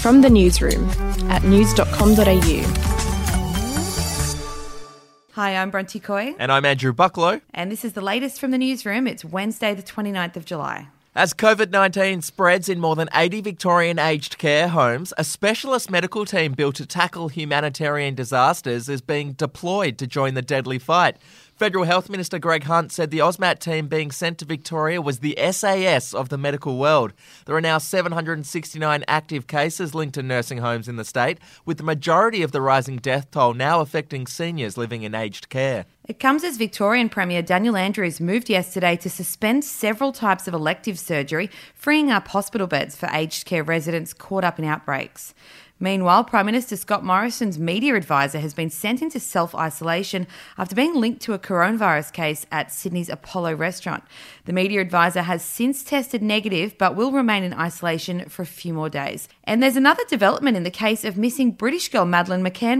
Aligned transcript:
From 0.00 0.20
the 0.20 0.30
newsroom 0.30 0.88
at 1.30 1.42
news.com.au. 1.42 2.88
Hi, 5.32 5.56
I'm 5.56 5.70
Bronte 5.70 6.00
Coy. 6.00 6.34
And 6.38 6.50
I'm 6.50 6.64
Andrew 6.64 6.92
Bucklow. 6.92 7.40
And 7.52 7.70
this 7.70 7.84
is 7.84 7.92
the 7.92 8.00
latest 8.00 8.40
from 8.40 8.50
the 8.50 8.58
newsroom. 8.58 9.06
It's 9.06 9.24
Wednesday, 9.24 9.74
the 9.74 9.82
29th 9.82 10.36
of 10.36 10.44
July. 10.44 10.88
As 11.18 11.34
COVID 11.34 11.72
19 11.72 12.22
spreads 12.22 12.68
in 12.68 12.78
more 12.78 12.94
than 12.94 13.08
80 13.12 13.40
Victorian 13.40 13.98
aged 13.98 14.38
care 14.38 14.68
homes, 14.68 15.12
a 15.18 15.24
specialist 15.24 15.90
medical 15.90 16.24
team 16.24 16.52
built 16.52 16.76
to 16.76 16.86
tackle 16.86 17.26
humanitarian 17.26 18.14
disasters 18.14 18.88
is 18.88 19.00
being 19.00 19.32
deployed 19.32 19.98
to 19.98 20.06
join 20.06 20.34
the 20.34 20.42
deadly 20.42 20.78
fight. 20.78 21.16
Federal 21.56 21.82
Health 21.82 22.08
Minister 22.08 22.38
Greg 22.38 22.62
Hunt 22.62 22.92
said 22.92 23.10
the 23.10 23.18
AUSMAT 23.18 23.58
team 23.58 23.88
being 23.88 24.12
sent 24.12 24.38
to 24.38 24.44
Victoria 24.44 25.02
was 25.02 25.18
the 25.18 25.36
SAS 25.50 26.14
of 26.14 26.28
the 26.28 26.38
medical 26.38 26.78
world. 26.78 27.12
There 27.46 27.56
are 27.56 27.60
now 27.60 27.78
769 27.78 29.04
active 29.08 29.48
cases 29.48 29.96
linked 29.96 30.14
to 30.14 30.22
nursing 30.22 30.58
homes 30.58 30.86
in 30.86 30.94
the 30.94 31.04
state, 31.04 31.38
with 31.66 31.78
the 31.78 31.82
majority 31.82 32.42
of 32.42 32.52
the 32.52 32.60
rising 32.60 32.98
death 32.98 33.28
toll 33.32 33.54
now 33.54 33.80
affecting 33.80 34.28
seniors 34.28 34.76
living 34.76 35.02
in 35.02 35.16
aged 35.16 35.48
care. 35.48 35.84
It 36.08 36.18
comes 36.18 36.42
as 36.42 36.56
Victorian 36.56 37.10
Premier 37.10 37.42
Daniel 37.42 37.76
Andrews 37.76 38.18
moved 38.18 38.48
yesterday 38.48 38.96
to 38.96 39.10
suspend 39.10 39.62
several 39.62 40.10
types 40.10 40.48
of 40.48 40.54
elective 40.54 40.98
surgery, 40.98 41.50
freeing 41.74 42.10
up 42.10 42.28
hospital 42.28 42.66
beds 42.66 42.96
for 42.96 43.10
aged 43.12 43.44
care 43.44 43.62
residents 43.62 44.14
caught 44.14 44.42
up 44.42 44.58
in 44.58 44.64
outbreaks. 44.64 45.34
Meanwhile, 45.80 46.24
Prime 46.24 46.46
Minister 46.46 46.76
Scott 46.76 47.04
Morrison's 47.04 47.58
media 47.58 47.94
advisor 47.94 48.40
has 48.40 48.54
been 48.54 48.70
sent 48.70 49.00
into 49.02 49.20
self 49.20 49.54
isolation 49.54 50.26
after 50.56 50.74
being 50.74 50.94
linked 50.94 51.22
to 51.22 51.34
a 51.34 51.38
coronavirus 51.38 52.12
case 52.12 52.46
at 52.50 52.72
Sydney's 52.72 53.08
Apollo 53.08 53.54
restaurant. 53.54 54.02
The 54.44 54.52
media 54.52 54.80
advisor 54.80 55.22
has 55.22 55.44
since 55.44 55.84
tested 55.84 56.22
negative 56.22 56.76
but 56.78 56.96
will 56.96 57.12
remain 57.12 57.44
in 57.44 57.54
isolation 57.54 58.28
for 58.28 58.42
a 58.42 58.46
few 58.46 58.74
more 58.74 58.90
days. 58.90 59.28
And 59.44 59.62
there's 59.62 59.76
another 59.76 60.02
development 60.08 60.56
in 60.56 60.64
the 60.64 60.70
case 60.70 61.04
of 61.04 61.16
missing 61.16 61.52
British 61.52 61.88
girl 61.90 62.04
Madeleine 62.04 62.42
McCann. 62.42 62.78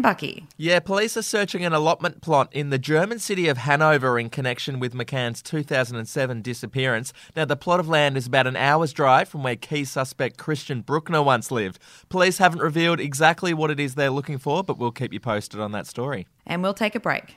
Yeah, 0.56 0.80
police 0.80 1.16
are 1.16 1.22
searching 1.22 1.64
an 1.64 1.72
allotment 1.72 2.20
plot 2.20 2.48
in 2.52 2.70
the 2.70 2.78
German 2.78 3.18
city 3.18 3.48
of 3.48 3.58
Hanover 3.58 4.18
in 4.18 4.30
connection 4.30 4.80
with 4.80 4.94
McCann's 4.94 5.42
2007 5.42 6.42
disappearance. 6.42 7.12
Now, 7.36 7.44
the 7.44 7.56
plot 7.56 7.78
of 7.80 7.88
land 7.88 8.16
is 8.16 8.26
about 8.26 8.46
an 8.46 8.56
hour's 8.56 8.92
drive 8.92 9.28
from 9.28 9.42
where 9.42 9.56
key 9.56 9.84
suspect 9.84 10.38
Christian 10.38 10.80
Bruckner 10.80 11.22
once 11.22 11.50
lived. 11.50 11.78
Police 12.08 12.38
haven't 12.38 12.60
revealed 12.60 12.87
revealed 12.88 13.06
exactly 13.06 13.52
what 13.52 13.70
it 13.70 13.78
is 13.78 13.94
they're 13.94 14.10
looking 14.10 14.38
for, 14.38 14.64
but 14.64 14.78
we'll 14.78 14.90
keep 14.90 15.12
you 15.12 15.20
posted 15.20 15.60
on 15.60 15.72
that 15.72 15.86
story. 15.86 16.26
And 16.46 16.62
we'll 16.62 16.74
take 16.74 16.94
a 16.94 17.00
break. 17.00 17.36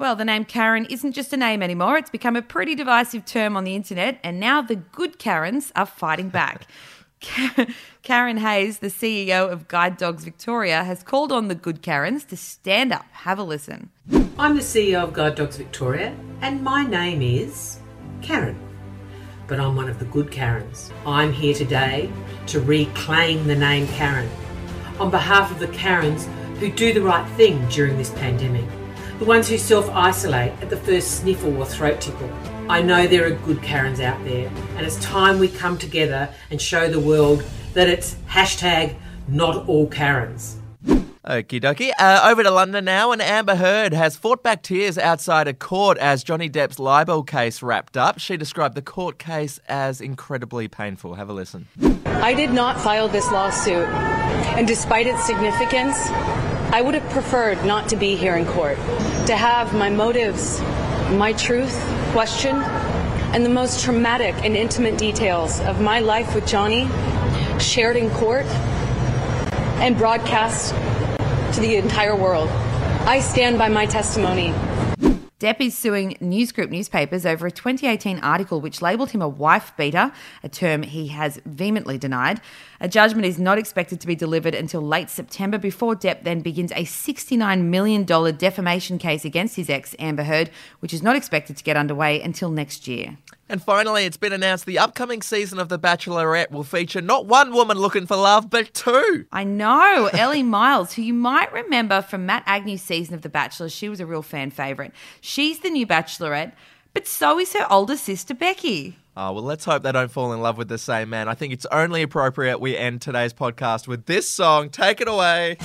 Well, 0.00 0.16
the 0.16 0.24
name 0.24 0.46
Karen 0.46 0.86
isn't 0.86 1.12
just 1.12 1.34
a 1.34 1.36
name 1.36 1.62
anymore. 1.62 1.98
It's 1.98 2.08
become 2.08 2.34
a 2.34 2.40
pretty 2.40 2.74
divisive 2.74 3.26
term 3.26 3.54
on 3.54 3.64
the 3.64 3.74
internet, 3.74 4.18
and 4.24 4.40
now 4.40 4.62
the 4.62 4.76
good 4.76 5.18
Karens 5.18 5.72
are 5.76 5.84
fighting 5.84 6.30
back. 6.30 6.66
Karen 8.02 8.38
Hayes, 8.38 8.78
the 8.78 8.86
CEO 8.86 9.52
of 9.52 9.68
Guide 9.68 9.98
Dogs 9.98 10.24
Victoria, 10.24 10.84
has 10.84 11.02
called 11.02 11.32
on 11.32 11.48
the 11.48 11.54
good 11.54 11.82
Karens 11.82 12.24
to 12.24 12.36
stand 12.38 12.94
up. 12.94 13.04
Have 13.10 13.38
a 13.38 13.42
listen. 13.42 13.90
I'm 14.38 14.56
the 14.56 14.62
CEO 14.62 15.02
of 15.02 15.12
Guide 15.12 15.34
Dogs 15.34 15.58
Victoria, 15.58 16.16
and 16.40 16.62
my 16.62 16.86
name 16.86 17.20
is 17.20 17.78
Karen. 18.22 18.58
But 19.48 19.60
I'm 19.60 19.76
one 19.76 19.90
of 19.90 19.98
the 19.98 20.06
good 20.06 20.30
Karens. 20.30 20.90
I'm 21.04 21.30
here 21.30 21.52
today 21.52 22.10
to 22.46 22.60
reclaim 22.62 23.46
the 23.46 23.54
name 23.54 23.86
Karen 23.88 24.30
on 24.98 25.10
behalf 25.10 25.50
of 25.50 25.58
the 25.58 25.68
Karens 25.68 26.26
who 26.58 26.72
do 26.72 26.94
the 26.94 27.02
right 27.02 27.28
thing 27.36 27.68
during 27.68 27.98
this 27.98 28.08
pandemic 28.12 28.64
the 29.20 29.26
ones 29.26 29.48
who 29.50 29.58
self 29.58 29.88
isolate 29.90 30.50
at 30.62 30.70
the 30.70 30.76
first 30.78 31.20
sniffle 31.20 31.54
or 31.58 31.66
throat 31.66 32.00
tickle. 32.00 32.28
I 32.70 32.80
know 32.80 33.06
there 33.06 33.26
are 33.26 33.30
good 33.30 33.62
Karens 33.62 34.00
out 34.00 34.22
there, 34.24 34.50
and 34.76 34.86
it's 34.86 34.96
time 34.96 35.38
we 35.38 35.48
come 35.48 35.76
together 35.76 36.30
and 36.50 36.60
show 36.60 36.88
the 36.88 36.98
world 36.98 37.44
that 37.74 37.86
it's 37.86 38.14
hashtag 38.26 38.96
not 39.28 39.68
all 39.68 39.86
Karens. 39.86 40.56
Okie 40.86 41.60
dokie. 41.60 41.90
Uh, 41.98 42.28
over 42.30 42.42
to 42.42 42.50
London 42.50 42.86
now, 42.86 43.12
and 43.12 43.20
Amber 43.20 43.56
Heard 43.56 43.92
has 43.92 44.16
fought 44.16 44.42
back 44.42 44.62
tears 44.62 44.96
outside 44.96 45.46
a 45.46 45.52
court 45.52 45.98
as 45.98 46.24
Johnny 46.24 46.48
Depp's 46.48 46.78
libel 46.78 47.22
case 47.22 47.62
wrapped 47.62 47.98
up. 47.98 48.18
She 48.18 48.38
described 48.38 48.74
the 48.74 48.82
court 48.82 49.18
case 49.18 49.60
as 49.68 50.00
incredibly 50.00 50.66
painful. 50.66 51.14
Have 51.16 51.28
a 51.28 51.34
listen. 51.34 51.68
I 52.06 52.32
did 52.32 52.52
not 52.52 52.80
file 52.80 53.08
this 53.08 53.30
lawsuit, 53.30 53.86
and 54.56 54.66
despite 54.66 55.06
its 55.06 55.22
significance, 55.26 55.94
I 56.72 56.82
would 56.82 56.94
have 56.94 57.10
preferred 57.10 57.64
not 57.64 57.88
to 57.88 57.96
be 57.96 58.14
here 58.14 58.36
in 58.36 58.46
court, 58.46 58.76
to 59.26 59.34
have 59.34 59.74
my 59.74 59.90
motives, 59.90 60.60
my 61.10 61.32
truth 61.32 61.76
questioned, 62.12 62.62
and 63.34 63.44
the 63.44 63.50
most 63.50 63.82
traumatic 63.82 64.36
and 64.44 64.56
intimate 64.56 64.96
details 64.96 65.58
of 65.62 65.80
my 65.80 65.98
life 65.98 66.32
with 66.32 66.46
Johnny 66.46 66.88
shared 67.58 67.96
in 67.96 68.08
court 68.10 68.46
and 69.80 69.98
broadcast 69.98 70.72
to 71.54 71.60
the 71.60 71.74
entire 71.74 72.14
world. 72.14 72.48
I 73.04 73.18
stand 73.18 73.58
by 73.58 73.68
my 73.68 73.86
testimony. 73.86 74.54
Depp 75.40 75.58
is 75.58 75.76
suing 75.76 76.18
News 76.20 76.52
Group 76.52 76.68
newspapers 76.68 77.24
over 77.24 77.46
a 77.46 77.50
2018 77.50 78.18
article 78.18 78.60
which 78.60 78.82
labelled 78.82 79.12
him 79.12 79.22
a 79.22 79.28
wife 79.28 79.72
beater, 79.74 80.12
a 80.42 80.50
term 80.50 80.82
he 80.82 81.08
has 81.08 81.40
vehemently 81.46 81.96
denied. 81.96 82.42
A 82.78 82.88
judgment 82.88 83.24
is 83.24 83.38
not 83.38 83.56
expected 83.56 84.02
to 84.02 84.06
be 84.06 84.14
delivered 84.14 84.54
until 84.54 84.82
late 84.82 85.08
September 85.08 85.56
before 85.56 85.96
Depp 85.96 86.24
then 86.24 86.40
begins 86.40 86.72
a 86.72 86.84
$69 86.84 87.62
million 87.62 88.04
defamation 88.04 88.98
case 88.98 89.24
against 89.24 89.56
his 89.56 89.70
ex, 89.70 89.96
Amber 89.98 90.24
Heard, 90.24 90.50
which 90.80 90.92
is 90.92 91.02
not 91.02 91.16
expected 91.16 91.56
to 91.56 91.64
get 91.64 91.74
underway 91.74 92.20
until 92.20 92.50
next 92.50 92.86
year. 92.86 93.16
And 93.50 93.60
finally, 93.60 94.04
it's 94.04 94.16
been 94.16 94.32
announced 94.32 94.64
the 94.64 94.78
upcoming 94.78 95.22
season 95.22 95.58
of 95.58 95.68
The 95.68 95.78
Bachelorette 95.78 96.52
will 96.52 96.62
feature 96.62 97.00
not 97.00 97.26
one 97.26 97.52
woman 97.52 97.78
looking 97.78 98.06
for 98.06 98.16
love, 98.16 98.48
but 98.48 98.72
two. 98.72 99.26
I 99.32 99.42
know. 99.42 100.08
Elly 100.12 100.44
Miles, 100.44 100.92
who 100.92 101.02
you 101.02 101.12
might 101.14 101.52
remember 101.52 102.00
from 102.00 102.26
Matt 102.26 102.44
Agnew's 102.46 102.80
season 102.80 103.16
of 103.16 103.22
The 103.22 103.28
Bachelor, 103.28 103.68
she 103.68 103.88
was 103.88 103.98
a 103.98 104.06
real 104.06 104.22
fan 104.22 104.52
favourite. 104.52 104.92
She's 105.20 105.58
the 105.58 105.68
new 105.68 105.84
Bachelorette, 105.84 106.52
but 106.94 107.08
so 107.08 107.40
is 107.40 107.52
her 107.54 107.66
older 107.68 107.96
sister, 107.96 108.34
Becky. 108.34 108.96
Oh, 109.16 109.32
well, 109.32 109.42
let's 109.42 109.64
hope 109.64 109.82
they 109.82 109.90
don't 109.90 110.12
fall 110.12 110.32
in 110.32 110.40
love 110.40 110.56
with 110.56 110.68
the 110.68 110.78
same 110.78 111.10
man. 111.10 111.26
I 111.26 111.34
think 111.34 111.52
it's 111.52 111.66
only 111.72 112.02
appropriate 112.02 112.60
we 112.60 112.76
end 112.76 113.02
today's 113.02 113.32
podcast 113.32 113.88
with 113.88 114.06
this 114.06 114.28
song. 114.28 114.70
Take 114.70 115.00
it 115.00 115.08
away. 115.08 115.56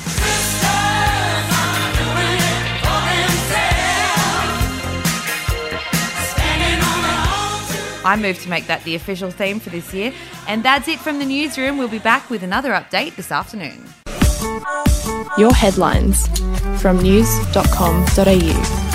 I 8.05 8.15
moved 8.15 8.41
to 8.41 8.49
make 8.49 8.67
that 8.67 8.83
the 8.83 8.95
official 8.95 9.31
theme 9.31 9.59
for 9.59 9.71
this 9.71 9.93
year. 9.93 10.13
And 10.47 10.63
that's 10.63 10.87
it 10.87 10.99
from 10.99 11.19
the 11.19 11.25
newsroom. 11.25 11.77
We'll 11.77 11.89
be 11.89 11.99
back 11.99 12.29
with 12.29 12.43
another 12.43 12.71
update 12.71 13.15
this 13.15 13.31
afternoon. 13.31 13.83
Your 15.37 15.53
headlines 15.53 16.27
from 16.81 17.01
news.com.au. 17.01 18.94